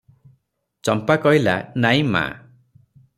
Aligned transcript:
ଚମ୍ପା 0.87 1.17
କହିଲା, 1.25 1.55
"ନାହିଁ 1.85 2.03
ମା! 2.17 2.23